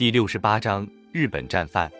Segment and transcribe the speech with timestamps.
[0.00, 1.92] 第六十八章日本战犯。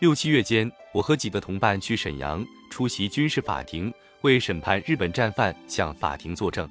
[0.00, 6.68] 六七月间，我和几个同伴去沈阳出席军事法庭，为审判日本战犯向法庭作证。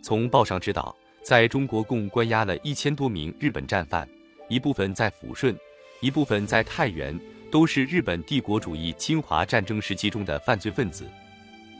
[0.00, 4.08] 从报上知道，在中国共关押了一千多名日本战犯，
[4.48, 5.58] 一部分在抚顺，
[6.00, 7.18] 一部分在太原，
[7.50, 11.10] 都是日本帝国主义侵华战争时期中的犯罪分子。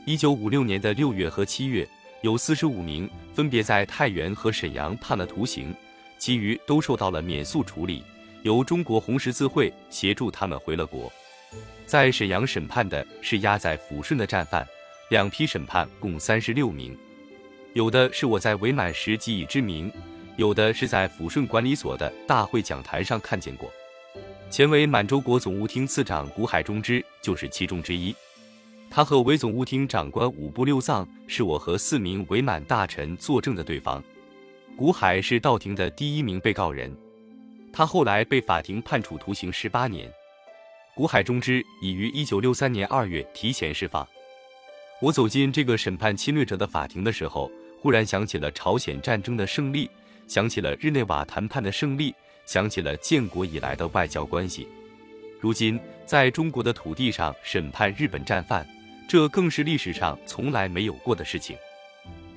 [0.05, 1.87] 一九五六年的六月和七月，
[2.21, 5.73] 有四十五名分别在太原和沈阳判了徒刑。
[6.23, 8.01] 其余都受到了免诉处理，
[8.43, 11.11] 由中国红十字会协助他们回了国。
[11.85, 14.65] 在沈阳审判的是押在抚顺的战犯，
[15.09, 16.97] 两批审判共三十六名，
[17.73, 19.91] 有的是我在伪满时即已知名，
[20.37, 23.69] 有的是在抚顺管理所的大会讲坛上看见过。
[24.49, 28.15] 前伪满洲国总务厅次长古海中之就是其中之一，
[28.89, 34.01] 他和伪总务厅长官五部六藏是我和四名伪满大臣作证的对方。
[34.75, 36.91] 古海是道庭的第一名被告人，
[37.71, 40.11] 他后来被法庭判处徒刑十八年。
[40.95, 44.07] 古海中之已于一九六三年二月提前释放。
[44.99, 49.87] 我走进这个审判侵略者的法庭的时候，忽然想起了朝鲜战争的胜利，
[50.27, 52.13] 想起了日内瓦谈判的胜利，
[52.47, 54.67] 想起了建国以来的外交关系。
[55.39, 58.67] 如今在中国的土地上审判日本战犯，
[59.07, 61.55] 这更是历史上从来没有过的事情。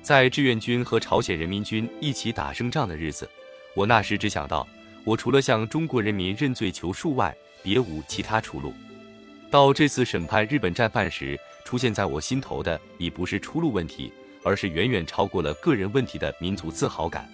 [0.07, 3.29] 在志愿军和朝鲜人民军一起打胜仗的日子，
[3.73, 4.65] 我那时只想到，
[5.03, 8.73] 我除了向中国人民认罪求恕外，别无其他出路。
[9.51, 14.09] 到这次审判日本战犯时，出现在我心头的已不是出路问题，
[14.45, 17.29] 而是远远超过了个人问题的民族自豪感。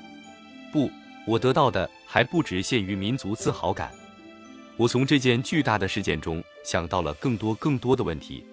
[0.72, 0.90] 不，
[1.28, 3.92] 我得到的还不只限于民族自豪感。
[4.78, 8.44] 我从这件巨大的事件中想到了更多更多的问题。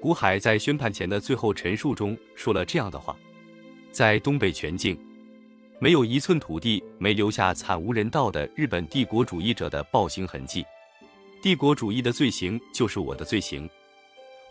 [0.00, 3.16] 古海在宣判前的最后陈述中说了这样的话。
[3.92, 4.98] 在东北全境，
[5.78, 10.64] 没有一寸土地没留下惨无人道的日本帝国主义者的暴行痕迹。
[11.42, 13.68] 帝国主义的罪行就是我的罪行。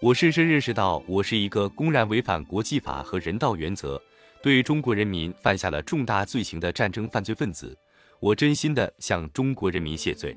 [0.02, 4.02] 我深深认识到，我是一个公然违反国际法和人道原则，
[4.42, 7.78] 对中国人民犯下了重大罪行的战争犯罪分子。
[8.20, 10.36] 我真心的向中国人民谢罪。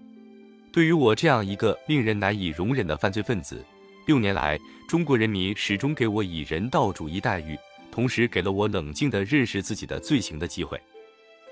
[0.72, 3.64] 对于我这样一个令人难以容忍的犯罪分子，
[4.06, 4.58] 六年来，
[4.88, 7.58] 中国人民始终给我以人道主义待遇。
[7.92, 10.80] 同时给了我冷静地认识自己的罪行的机会。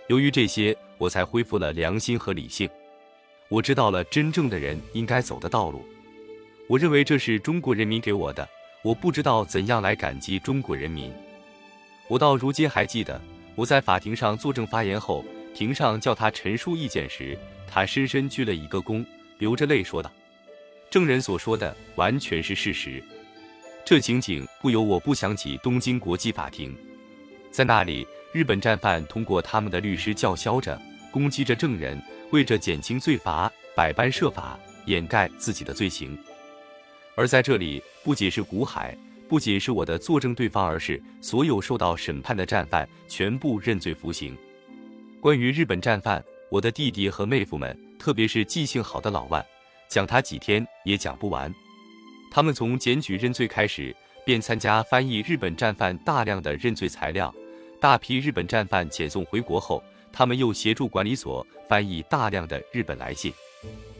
[0.08, 2.68] 由于这些，我才恢复了良心和理性。
[3.48, 5.84] 我知道了真正的人应该走的道路。
[6.66, 8.48] 我认为这是中国人民给我的。
[8.82, 11.12] 我不知道怎样来感激中国人民。
[12.08, 13.20] 我到如今还记得，
[13.54, 15.22] 我在法庭上作证发言后，
[15.54, 17.36] 庭上叫他陈述意见时，
[17.68, 19.04] 他深深鞠了一个躬，
[19.36, 20.10] 流着泪说道
[20.88, 23.04] ：“证人所说的完全是事实。”
[23.84, 26.76] 这情景不由我不想起东京国际法庭，
[27.50, 30.80] 在那里，日本战犯通过他们的律师叫嚣着，
[31.10, 36.16] 攻击着证人，为着减轻罪罚，百般设法掩盖自己的罪行。
[37.16, 38.96] 而在这里，不仅是古海，
[39.28, 44.36] 不仅是我的作证对方，而是所有受到审判的战犯全部认罪服刑。
[45.20, 49.44] 关于日本战犯，我的弟弟和妹夫们，特别是记性好的老万，
[49.88, 51.52] 讲他几天也讲不完。
[52.30, 57.34] 他们从检举认罪开始，便参加翻译日本战犯大量的认罪材料。
[57.80, 59.82] 大批日本战犯遣送回国后，
[60.12, 63.32] 他们又协助管理所翻译大量的日本来信。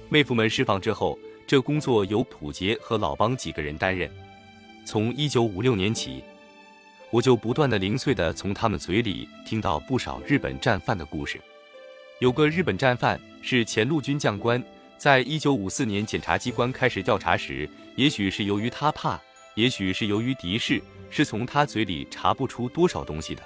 [0.08, 4.08] 妹夫们释放之后，这工作由土杰和老邦几个人担任。
[4.84, 6.22] 从一九五六年起，
[7.10, 11.40] 我就不断的零碎的从他们嘴里听到不少日本战犯的故事。
[12.20, 14.62] 有个日本战犯是前陆军将官。
[14.98, 17.66] 在一九五四年，检察机关开始调查时，
[17.96, 19.20] 也许是由于他怕，
[19.54, 20.80] 也许是由于敌视，
[21.10, 23.42] 是从他嘴里查不出多少东西的。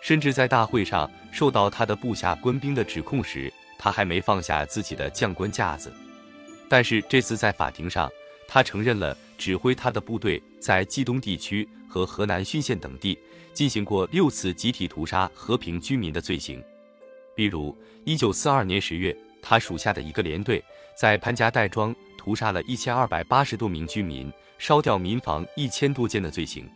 [0.00, 5.92] 甚至在大会上受到他的部下官兵的指控时，他还没放下自己的将官架子。
[6.68, 8.10] 但是这次在法庭上，
[8.48, 13.18] 他承认了指挥他的部队在冀东地区和河南浚县等地
[13.52, 16.62] 进行过六次集体屠杀和平居民的罪行，
[17.34, 19.16] 比如一九四二年十月。
[19.42, 20.62] 他属下的一个连队
[20.94, 26.68] 在潘家岱庄屠杀了一千二百八十多名居民，烧掉民房一千多间的罪行。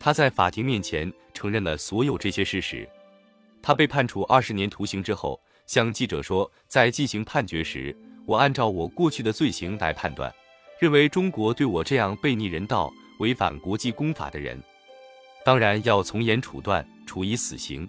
[0.00, 2.88] 他在法庭面前承认了所有这些事实。
[3.62, 10.34] 他被判处二十年徒刑之后，向记者说：“在进行判决时，我按照我过去的罪行来判断，
[10.80, 14.60] 认为中国对我这样背逆人道、违反国际公法的人，
[15.44, 17.88] 当然要从严处断，处以死刑。”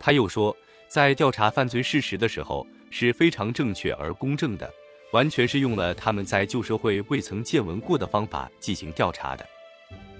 [0.00, 0.56] 他又说，
[0.88, 2.66] 在调查犯罪事实的时候。
[2.90, 4.72] 是非常正确而公正的，
[5.12, 9.46] 完全是用了他们在旧社会未曾见闻过的方法进行调查的。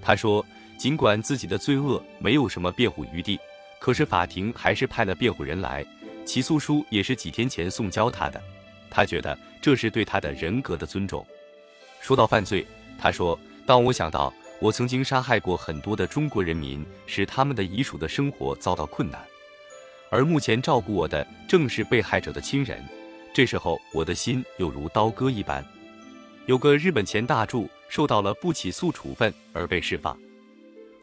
[0.00, 0.44] 他说，
[0.78, 3.38] 尽管自己的罪恶没有什么辩护余地，
[3.80, 5.84] 可是法庭还是派了辩护人来，
[6.24, 8.40] 起诉书也是几天前送交他的。
[8.90, 11.26] 他觉得这是对他的人格的尊重。
[12.00, 12.66] 说到犯罪，
[12.98, 19.20] 他说：“当我想到我曾经杀害过很多的中国人民，使他们的遗属的生活遭到困难，
[20.10, 22.82] 而目前照顾我的正是被害者的亲人，
[23.32, 25.64] 这时候我的心又如刀割一般。”
[26.46, 30.18] 有个日本前大柱受到了不起诉处分而被释放。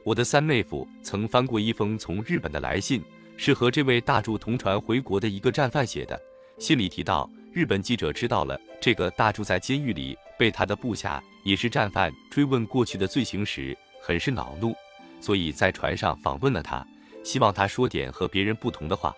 [0.03, 3.03] 我的三妹夫曾翻过一封从日本的来信，
[3.37, 6.19] 是和这位大柱同船回国的一个战犯写的。
[6.57, 14.75] 信里提到，日本记者知道了这个大柱在监狱里被他的部下也是战犯追问过去的罪行时，很是恼怒，
[15.19, 16.85] 所以在船上访问了他，
[17.23, 19.15] 希望他说点和别人不同的话。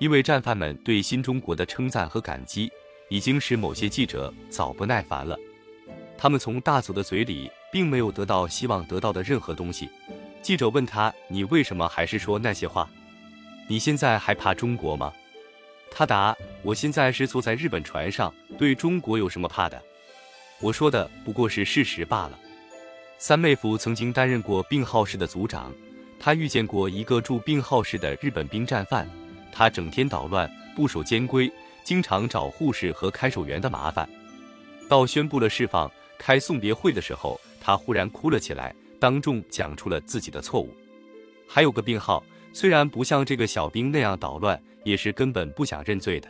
[0.00, 2.72] 因为战犯们对新中国的称赞和感激，
[3.10, 5.38] 已经使某些记者早不耐烦了。
[6.16, 9.90] 他们从大佐的嘴里并没有得到希望得到的任何东西。
[10.40, 12.88] 记者问他：“你为什么还是说那些话？
[13.68, 15.12] 你现在还怕中国吗？”
[15.92, 19.82] 他答：“我现在是坐在日本船上，对中国有什么怕的？
[20.60, 22.38] 我说的不过是事实罢了。”
[23.18, 25.70] 三妹夫曾经担任过病号室的组长，
[26.18, 29.06] 他遇见过一个住病号室的日本兵战犯，
[29.52, 31.50] 他整天捣乱，不守监规，
[31.84, 34.08] 经常找护士和看守员的麻烦。
[34.88, 35.90] 到宣布了释放。
[36.22, 40.68] 开送别会的时候，他忽然哭了起来，当众讲出了自己的错误。
[41.48, 46.28] 还有个病号，虽然不像这个小兵那样捣乱，也是根本不想认罪的。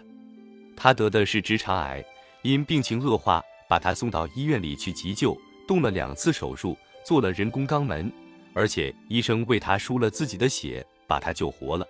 [0.77, 2.05] 他得的是直肠癌，
[2.43, 5.37] 因病情恶化，把他送到医院里去急救，
[5.67, 8.13] 动了两次手术，做了人工肛门，
[8.55, 11.85] 而且医生为他输了自己的血，把他救活了。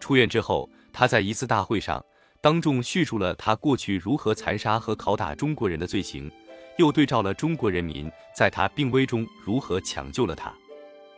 [0.00, 2.04] 出院之后，他在一次大会上
[2.40, 6.30] 当众叙述了他过去如何残杀和拷打中国人的罪行。
[6.78, 8.06] 又对照了中国人民
[8.36, 10.52] 在他病危中如何抢救了他。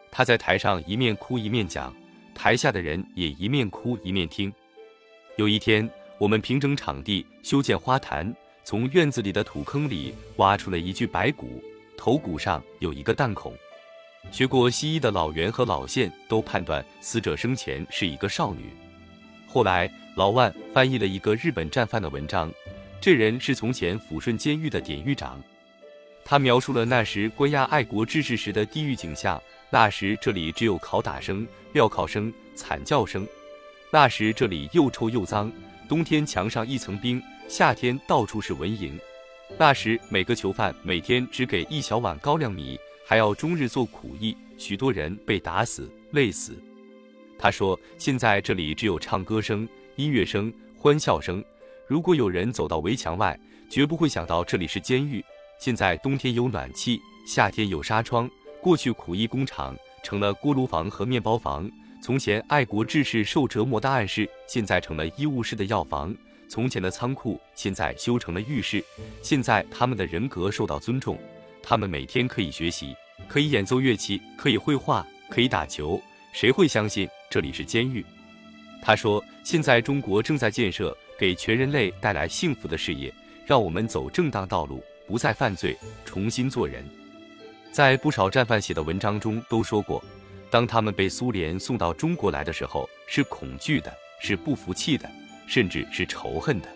[0.08, 1.92] 他在台上一面哭一面讲，
[2.32, 4.52] 台下的人也一面哭一面听。
[5.36, 8.32] 有一天，我们平整场地修建花坛，
[8.62, 11.60] 从院子里的土坑里挖出了一具白骨，
[11.96, 13.52] 头骨上有一个弹孔。
[14.30, 18.72] 学过西医的老袁和老谢都判断死者生前是一个少女。
[19.46, 22.52] 后来，老万翻译了一个日本战犯的文章。
[23.00, 25.42] 这人是从前抚顺监狱的典狱长，
[26.24, 29.40] 他描述了那时关押爱国志士时的地狱景象。
[29.70, 33.26] 那时这里只有拷打声、镣铐声、惨叫声。
[33.90, 35.50] 那时这里又臭又脏，
[35.88, 38.92] 冬天墙上一层冰，夏天到处是蚊蝇。
[39.56, 42.78] 那时每个囚犯每天只给一小碗高粱米，
[43.08, 46.55] 还要终日做苦役，许多人被打死、累死。
[47.38, 49.66] 他说：“现在这里只有唱歌声、
[49.96, 51.43] 音乐声、欢笑声。”
[51.88, 53.40] 如果有人走到围墙外，
[53.70, 55.25] 绝不会想到这里是监狱。
[55.58, 58.28] 现在冬天有暖气，夏天有纱窗。
[58.60, 61.66] 过去苦役工厂成了锅炉房和面包房。
[62.02, 66.14] 从前爱国志士受折磨的暗室，现在成了医务室的药房。
[66.46, 68.84] 从前的仓库，现在修成了浴室。
[69.22, 71.19] 现在他们的人格受到尊重，
[71.68, 72.96] 他们每天可以学习，
[73.28, 76.00] 可以演奏乐器，可以绘画，可以打球。
[76.32, 78.02] 谁会相信这里是监狱？
[78.80, 83.12] 他说：“现在中国正在建设。”给全人类带来幸福的事业，
[83.44, 85.76] 让我们走正当道路，不再犯罪，
[86.06, 86.82] 重新做人。
[87.70, 90.02] 在不少战犯写的文章中都说过，
[90.48, 93.92] 当他们被苏联送到中国来的时候，是恐惧的，
[94.22, 95.10] 是不服气的，
[95.46, 96.68] 甚至是仇恨的。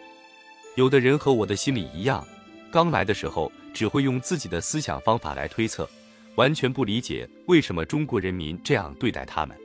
[0.74, 2.26] 有的人和我的心里一样，
[2.70, 5.88] 刚来的时候只会用自己的思想方法来推测，
[6.36, 9.56] 完全不理解为什么中国人民这样对待他们。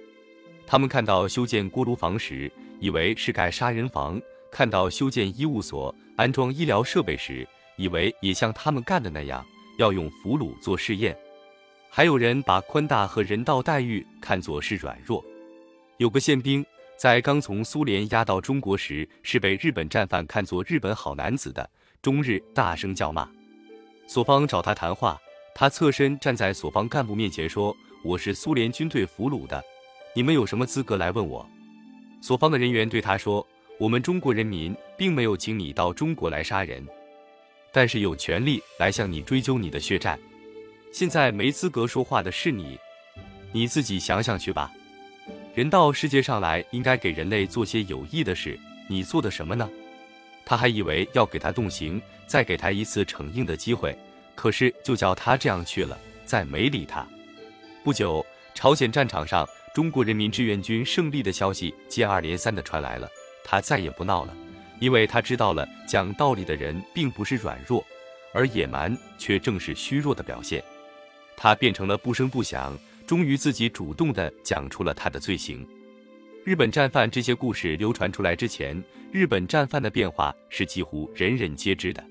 [0.65, 4.21] 他们看到修建锅炉房时，以为是盖杀人房。
[4.49, 9.45] 看到修建医务所、安装医疗设备时，以为也像他们干的那样，
[9.77, 11.15] 要用俘虏做试验。
[11.89, 15.23] 还有人把宽大和人道待遇看作是软弱。
[15.97, 16.65] 有个宪兵
[16.97, 21.69] 在刚从苏联押到中国时，是被日本战犯看作日本好男子的，
[22.01, 23.29] 终日大声叫骂。
[24.07, 25.19] 索方找他谈话，
[25.53, 29.63] 他侧身站在索方干部面前说：“我是苏联军队俘虏的，
[30.15, 31.47] 你们有什么资格来问我？”
[32.21, 33.45] 索方的人员对他说。
[33.79, 36.83] 我们中国人民并没有请你到中国来杀人，
[37.71, 40.17] 但是有权利来向你追究你的血债。
[40.91, 42.75] 现在没资格说话的是你，
[43.51, 44.71] 你自己想想去吧。
[45.53, 48.59] 人到世界上来，应该给人类做些有益的事，
[48.89, 49.69] 你做的什么呢？
[50.47, 53.93] 他还以为要给他动刑，再给他一次惩硬的机会，
[54.33, 57.05] 可是就叫他这样去了，再没理他。
[57.83, 63.09] 不久，朝鲜战场上中国人民志愿军胜利的消息接二连三的传来了。
[63.43, 64.33] 他再也不闹了，
[64.79, 67.85] 因为他知道了讲道理的人并不是软弱，
[68.31, 70.63] 而野蛮却正是虚弱的表现。
[71.35, 75.67] 他变成了不声不响，终于自己主动的讲出了他的罪行。
[76.47, 82.01] 日本战犯这些故事流传出来之前，日本战犯的变化是几乎人人皆知的。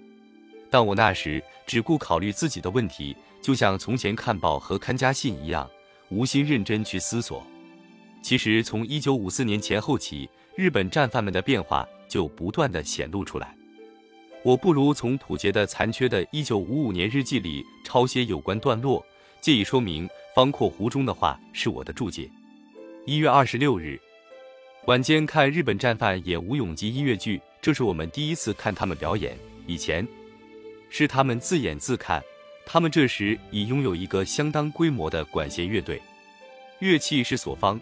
[0.69, 5.67] 但我那时只顾考虑自己的问题，就像从前看报和看家信一样，
[6.11, 7.43] 无心认真去思索。
[8.21, 13.57] 其实从一九五四年前后起，日本战犯们的变化就不断的显露出来。
[14.43, 19.03] 我不如从土杰的残缺的一九五五年日记里抄些有关段落，
[19.41, 22.31] 借以说明方括弧中的话是我的注解。
[23.07, 23.99] 一月二十六日。
[24.87, 29.37] 晚间看日本战犯演吴永吉音乐剧，这是我们第一次看他们表演。
[29.67, 30.07] 以前
[30.91, 32.23] 是他们自演自看。
[32.65, 36.01] 他们这时已拥有一个相当规模的管弦乐队，
[36.79, 37.81] 乐器是所方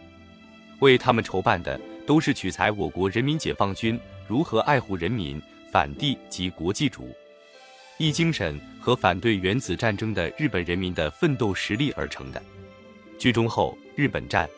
[0.78, 7.14] 为他们筹办的，都是取材我国人民解放军如何爱护人民、反帝及国际主
[7.99, 12.42] 义精神和反对原子战争的日本人民的奋斗实力而成的。
[13.18, 14.49] 剧中后，日本战。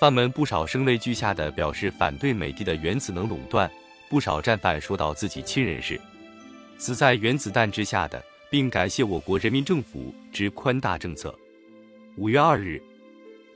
[0.00, 3.70] 犯们不少声泪俱下的表示反对美帝的原子能垄断，
[4.08, 6.00] 不少战犯说到自己亲人是
[6.78, 11.38] 死在原子弹之下的，并感谢我国人民政府之宽大政策。
[12.16, 12.82] 五月二日，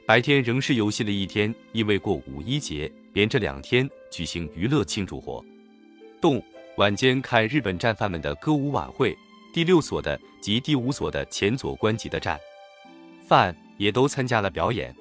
[0.04, 5.42] 白天仍是游戏的一天，因为过五一节，连着两天举行娱乐庆祝活
[6.20, 6.44] 动。
[6.76, 9.16] 晚间看日本战犯们的歌舞晚会，
[9.54, 12.38] 第六所的及第五所的前左官级的战
[13.26, 14.94] 犯也都参加了表演。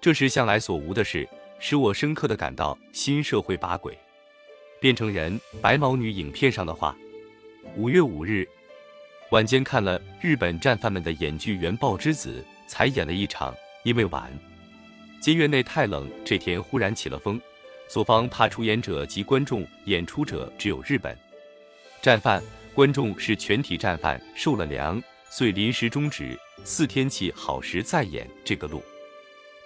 [0.00, 1.28] 这是向来所无的事，
[1.58, 3.98] 使我深刻的感到新社会把鬼
[4.80, 5.38] 变成人。
[5.60, 6.96] 白毛女影片上的话。
[7.76, 8.48] 五月五日
[9.30, 13.54] 晚间看了日本战犯们的演剧《原爆之子》，才演了一场，
[13.84, 14.32] 因为晚，
[15.20, 17.38] 监院内太冷，这天忽然起了风，
[17.86, 21.16] 所方怕出演者及观众，演出者只有日本
[22.00, 22.42] 战犯，
[22.74, 28.82] 观众是全体战犯，受了凉，遂临时终止，四天气好时再演这个路。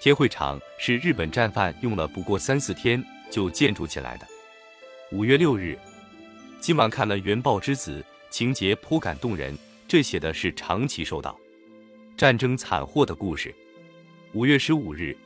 [0.00, 4.26] 天会场是日本战犯用了不过三四天就建筑起来的。
[5.12, 5.78] 五月六日，
[6.60, 9.56] 今晚看了《原爆之子》，情节颇感动人。
[9.86, 11.38] 这写的是长期受到
[12.16, 13.54] 战争惨祸的故事。
[14.32, 15.16] 五月十五日，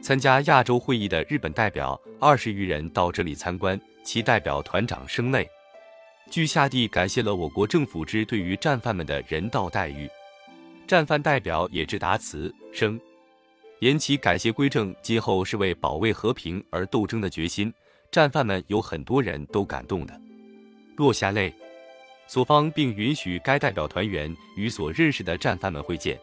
[0.00, 5.46] 参加亚洲会议的日本代表二十余人到这里参观，其代表团长生泪，
[6.30, 10.08] 据下地感谢了我国政府之对于战犯们的人道待遇。
[10.86, 13.00] 战犯代表也致答词，生。
[13.82, 17.74] 言其改邪归正，今后是为保卫和平而斗争的决心。
[18.12, 20.20] 战犯们有很多人都感动的
[20.94, 21.52] 落下泪。
[22.28, 26.16] 所方并允许该代表团员与所认识的战犯们会见。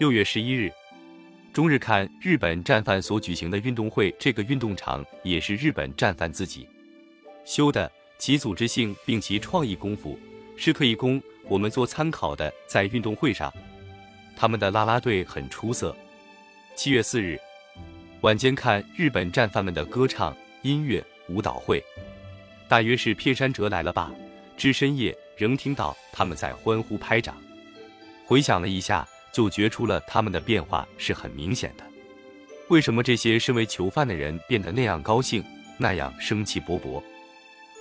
[0.00, 0.72] 六月十一日，
[1.52, 6.68] 中日看日本战犯所举行的运动会，这个运动场也是日本战犯自己
[7.44, 10.18] 修的，其组织性并其创意功夫
[10.56, 12.52] 是可以供我们做参考的。
[12.66, 13.54] 在运动会上，
[14.36, 15.96] 他们的啦啦队很出色。
[16.74, 17.38] 七月四日
[18.22, 21.82] 晚间看日本战犯们的歌唱、音乐、舞蹈会，
[22.66, 24.10] 大约是片山哲来了吧。
[24.56, 27.36] 至深夜仍听到他们在欢呼拍掌。
[28.24, 31.84] 回想了一下，就觉出了他们的变化是很明显的。
[32.68, 35.44] 为什么这些身为囚犯的人变得那样高兴，
[35.78, 37.02] 那样生气勃勃？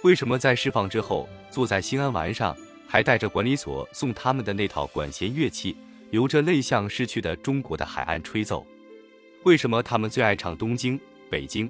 [0.03, 2.55] 为什么在释放之后，坐在兴安丸上，
[2.87, 5.77] 还带着管理所送他们的那套管弦乐器，
[6.09, 8.65] 流着泪向逝去的中国的海岸吹奏？
[9.43, 11.67] 为什么他们最爱唱东京、北京？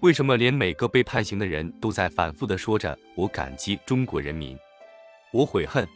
[0.00, 4.58] 为什么连每个被判刑的人都在反复的说着“我感激中国人民，
[5.32, 5.86] 我悔恨”？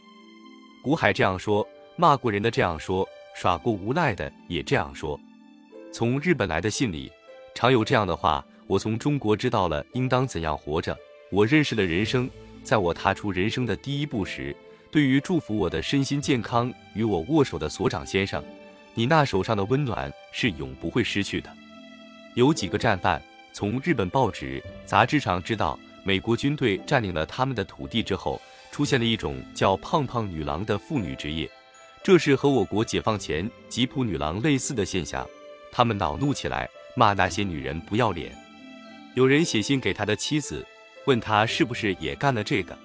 [0.81, 5.19] 古海这样说，骂过人的这样说，耍过无赖的也这样说。
[5.91, 7.11] 从日本来的信里，
[7.53, 10.97] 常有这样的话：我从中国知道了应当怎样活着，
[11.29, 12.29] 我认识了人生。
[12.63, 14.55] 在我踏出人生的第一步时，
[14.89, 18.41] 对于祝福我的身心健康与我握手的所长先生。
[18.93, 21.49] 你那手上的温暖是永不会失去的。
[22.33, 23.21] 有几个战犯
[23.53, 31.49] 从日本报纸、杂志上知道，美国军队占领了他们的土地之后，出现了一种叫“胖胖女郎”的妇女职业，
[32.03, 35.25] 这是和我国解放前吉普女郎类似的现象。
[35.71, 38.35] 他们恼怒起来，骂那些女人不要脸。
[39.13, 40.67] 有人写信给他的妻子，
[41.05, 42.77] 问他是不是也干了这个。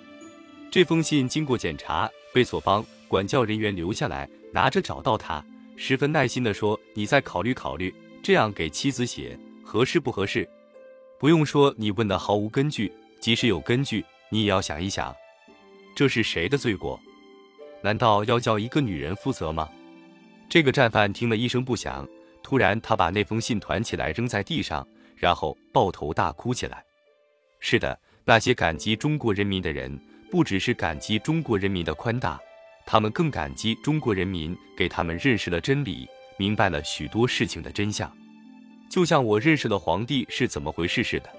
[0.70, 5.44] 这封信经过检查，被所方管教人员留下来，拿着找到他。
[5.82, 10.46] 十分耐心地说：“你再考虑考虑，这样给妻子写合适不合适？
[11.18, 12.92] 不用说，你问的毫无根据。
[13.18, 15.16] 即使有根据，你也要想一想，
[15.96, 17.00] 这是谁的罪过？
[17.80, 19.70] 难道要叫一个女人负责吗？”
[20.50, 22.06] 这个战犯听了一声不响，
[22.42, 26.84] 突然他把那封信团起来扔在地上，然后抱头大哭起来。
[27.58, 29.98] 是的，那些感激中国人民的人，
[30.30, 32.38] 不只是感激中国人民的宽大。
[32.92, 38.12] 他们更感激中国人民给他们认识了真理，明白了许多事情的真相。
[38.88, 41.30] 就像我认识了皇帝是怎么回事似的。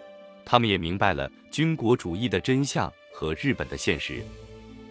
[0.46, 4.24] 他们也明白了军国主义的真相和日本的现实。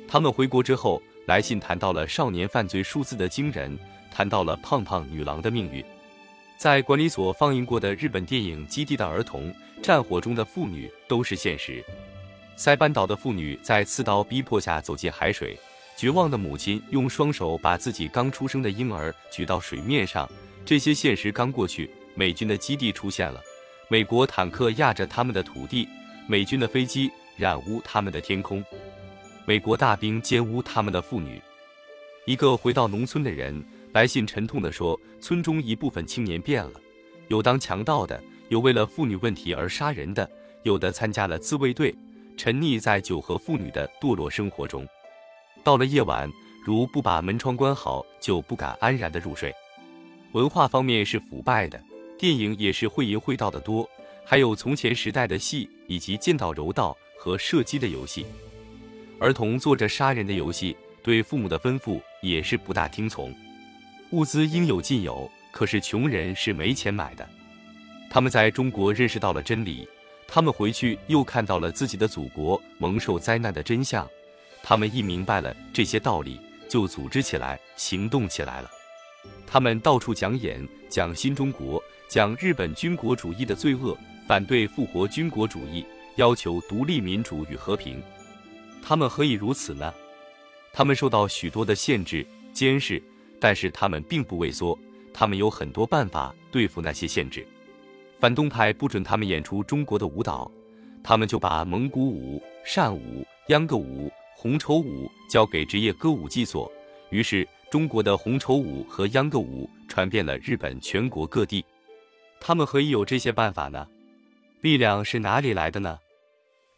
[0.07, 3.79] 他们回国之后，来信谈到了少年犯罪数字的惊人，
[4.13, 5.83] 谈到了胖胖女郎的命运。
[6.59, 9.49] 在管理所放映过的日本电影《基地的儿童》
[9.81, 11.83] 《战火中的妇女》都是现实。
[12.55, 15.59] 塞班岛的妇女在刺刀逼迫下走进海水，
[16.01, 20.27] 绝望的母亲用双手把自己刚出生的婴儿举到水面上。
[20.65, 23.39] 这些现实刚过去，美军的基地出现了。
[23.87, 25.87] 美国坦克压着他们的土地，
[26.27, 28.65] 美军的飞机染污他们的天空，
[29.45, 31.39] 美国大兵奸污他们的妇女。
[32.25, 36.81] 一个回到农村的人来信沉痛地说：“村中一部分青年变了，
[37.29, 40.27] 有当强盗的，有为了妇女问题而杀人的，
[40.63, 41.95] 有的参加了自卫队，
[42.39, 44.89] 沉溺在酒和妇女的堕落生活中。
[45.63, 46.31] 到了夜晚，
[46.65, 49.55] 如不把门窗关好，就不敢安然的入睡。
[50.33, 51.81] 文化方面是腐败的。”
[52.21, 53.89] 电影也是会淫会道的多，
[54.27, 58.27] 还有从前时代的戏，以及剑道柔道和射击的游戏。
[59.19, 63.35] 儿童做着杀人的游戏，对父母的吩咐也是不大听从。
[64.11, 67.27] 物资应有尽有，可是穷人是没钱买的。
[68.11, 69.89] 他们在中国认识到了真理，
[70.29, 74.07] 他们回去又看到了自己的祖国蒙受灾难的真相。
[74.63, 78.71] 他们一明白了这些道理，就组织起来行动起来了。
[79.47, 81.83] 他们到处讲演，讲新中国。
[82.09, 85.87] 讲日本军国主义的罪恶，反对复活军国主义，
[86.17, 88.03] 要求独立民主与和平。
[88.83, 89.95] 他们何以如此呢？
[90.73, 93.01] 他们受到许多的限制、监视，
[93.39, 94.77] 但是他们并不畏缩。
[95.15, 97.47] 他们有很多办法对付那些限制。
[98.19, 100.51] 反动派不准他们演出中国的舞蹈，
[101.05, 104.11] 他们就把蒙古舞、善舞、秧歌舞、
[104.43, 106.73] 红绸舞交给职业歌舞伎所。
[107.11, 111.63] 于是，中国的红绸舞和秧歌舞传遍了日本全国各地。
[112.41, 113.87] 他们何以有这些办法呢？
[114.63, 115.99] 力量是哪里来的呢？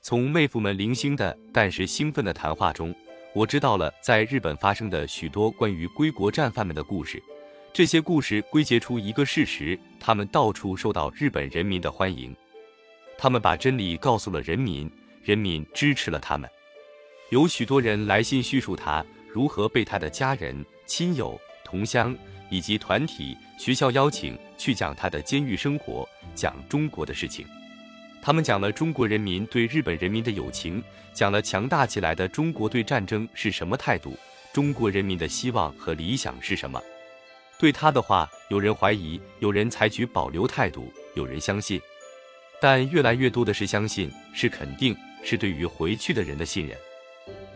[0.00, 2.92] 从妹夫们零星的但是兴奋的谈话中，
[3.32, 7.22] 我知道了在日本发生的许多关于归国战犯们的故事。
[7.72, 12.34] 这些故事归结出一个事实：他们到处受到日本人民的欢迎。
[13.16, 14.90] 他们把真理告诉了人民，
[15.22, 16.50] 人民支持了他们。
[17.32, 22.14] 有许多人来信叙述他如何被他的家人、亲友、同乡
[22.50, 23.34] 以及团体。
[23.58, 27.46] 学校邀请去讲他的监狱生活，讲中国的事情。
[28.20, 34.14] 他们讲了中国人民对日本人民的友情，讲了强大起来的中国对战争是什么态度，
[34.52, 36.78] 中国人民的希望和理想是什么。
[37.58, 41.80] 对他的话，有人怀疑，有人采取保留态度，有人相信，
[42.60, 46.76] 但越来越多的是相信，是肯定，是对于回去的人的信任。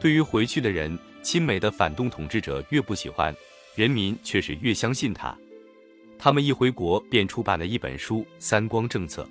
[0.01, 3.35] 对于回去的人，亲美的反动统治者越不喜欢，
[3.75, 5.37] 人民却是越相信他。
[6.19, 9.23] 他们一回国便出版了一本书《三光政策》，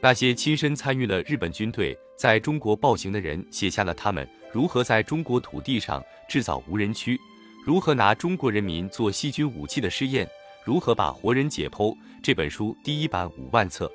[0.00, 7.18] 那些亲身参与了日本军队在中国暴行的人写下了他们如何在中国土地上制造无人区，
[7.64, 10.28] 如何拿中国人民做细菌武器的试验，
[10.64, 11.96] 如何把活人解剖。
[12.22, 13.90] 这本书第一版五万册，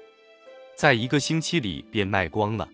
[0.75, 2.67] 在一个星期里便卖光了。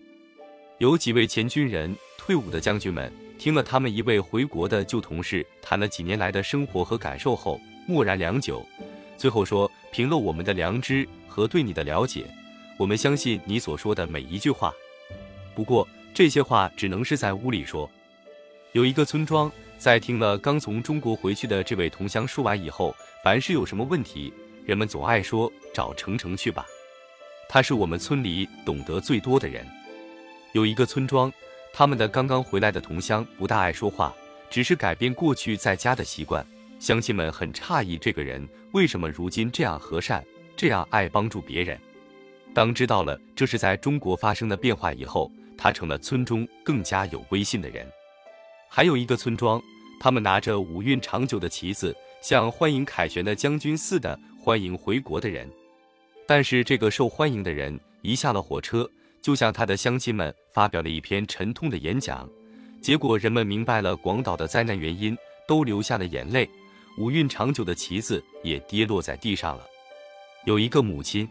[0.78, 1.94] 有几位前军人、
[2.26, 8.66] 退伍的将军们听了他们一位回国的旧同事谈了几年来的生活和感受后，默然良久。
[9.18, 12.24] 最后说，凭了我们的良知和对你的了解，
[12.78, 14.72] 我们相信你所说的每一句话。
[15.54, 17.90] 不过这些话只能是在屋里说。
[18.72, 24.32] 有一个村庄，在听了刚从中国回去的这位同乡说完以后，凡是有什么问题，
[24.64, 26.64] 人们总爱说找程程去吧，
[27.50, 29.66] 他是我们村里懂得最多的人。
[30.52, 31.30] 有一个村庄，
[31.76, 34.14] 他们的刚刚回来的同乡不大爱说话，
[34.48, 36.46] 只是改变过去在家的习惯。
[36.78, 40.24] 乡亲们很诧异，这个人为什么如今这样和善，
[40.56, 41.76] 这样爱帮助别人。
[42.54, 47.84] 当知道了这是在中国发生的变化以后，他成了村中更加有威信的人。
[48.68, 49.60] 还有一个村庄，
[49.98, 55.50] 他们拿着五运长久的旗子，像欢迎凯旋的将军似的欢迎回国的人。
[56.24, 58.88] 但是这个受欢迎的人一下了火车，
[59.24, 62.28] 就向他的乡亲们发表了一篇沉痛的演讲。
[62.82, 65.16] 结果人们明白了广岛的灾难原因，
[65.48, 66.46] 都流下了眼泪。
[66.98, 69.64] 五运长久的旗子也跌落在地上了。
[70.44, 71.26] 有一个母亲，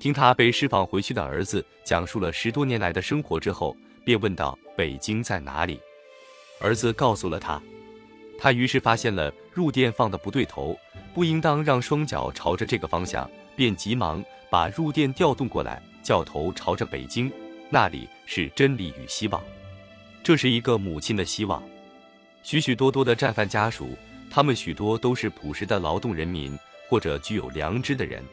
[0.00, 5.78] 听他被释放回去的儿子讲述了十多年来的生活之后，便问道：“北京在哪里？”
[6.62, 7.60] 儿子告诉了他。
[8.38, 10.74] 他于是发现了入电放的不对头，
[11.12, 17.30] 不应当让双脚朝着这个方向，便急忙把入电调动过来，教头朝着北京，
[17.70, 19.42] 那里是真理与希望。
[20.22, 21.62] 这是一个母亲的希望。
[22.42, 23.96] 许许多多的战犯家属。
[24.34, 28.24] 他们许多都是朴实的劳动人民，或者具有良知的人。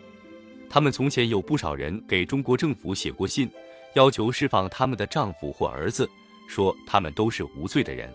[0.70, 3.52] 他们从前有不少人给中国政府写过信，
[3.96, 6.10] 要求释放他们的丈夫或儿子，
[6.48, 8.10] 说他们都是无罪的人。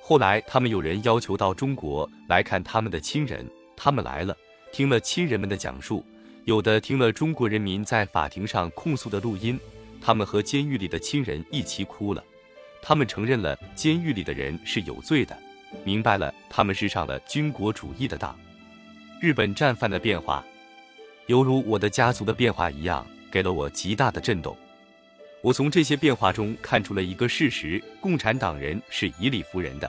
[0.00, 4.34] 后来他们有人要求到中国来看他们的亲人，他们来了，
[4.72, 6.02] 听了亲人们的讲述，
[6.44, 9.58] 有的听了中国人民在法庭上控诉的录音，
[10.00, 12.22] 他们和监狱里的亲人一起哭了。
[12.82, 15.38] 他们承认了监狱里的人是有罪的，
[15.84, 18.36] 明白了他们是上了军国主义的当。
[19.20, 20.44] 日本战犯的变化。
[21.28, 24.56] 犹如我的家族的变化一样，给了我极大的震动。
[25.40, 29.88] 我从这些变化中看出了一个事实：共产党人是以理服人的。